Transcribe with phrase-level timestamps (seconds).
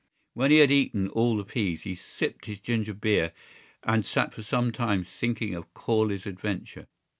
[0.33, 3.33] When he had eaten all the peas he sipped his ginger beer
[3.83, 6.87] and sat for some time thinking of Corley's adventure.